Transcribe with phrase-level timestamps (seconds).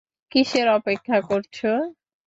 [0.31, 1.71] কিসের অপেক্ষা করছো?